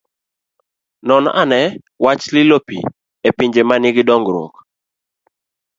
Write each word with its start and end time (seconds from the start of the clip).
Non 1.07 1.23
ane 1.43 1.61
wach 2.03 2.23
lilo 2.35 2.57
pi 2.67 2.77
e 3.27 3.29
pinje 3.37 3.61
ma 3.67 3.75
nigi 3.81 4.03
dongruok. 4.07 4.53